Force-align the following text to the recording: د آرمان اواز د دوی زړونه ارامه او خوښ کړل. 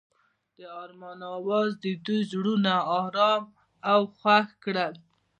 د 0.57 0.59
آرمان 0.83 1.19
اواز 1.37 1.69
د 1.83 1.85
دوی 2.05 2.21
زړونه 2.31 2.73
ارامه 2.99 3.51
او 3.91 4.01
خوښ 4.17 4.47
کړل. 4.63 4.93